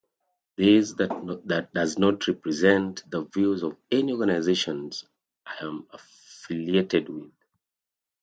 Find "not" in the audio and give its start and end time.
1.99-2.27